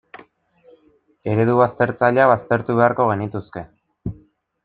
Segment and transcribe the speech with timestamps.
[1.33, 3.67] Eredu baztertzaileak baztertu beharko genituzke.